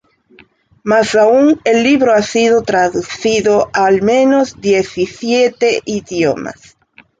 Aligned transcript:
Más 0.83 1.13
aún, 1.13 1.61
el 1.63 1.83
libro 1.83 2.11
ha 2.11 2.23
sido 2.23 2.63
traducido 2.63 3.69
a, 3.71 3.85
al 3.85 4.01
menos, 4.01 4.59
diecisiete 4.59 5.79
idiomas. 5.85 6.75